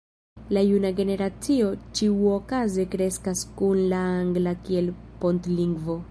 [0.55, 1.67] la juna generacio
[1.99, 4.89] ĉiuokaze kreskas kun la angla kiel
[5.25, 5.99] pontlingvo.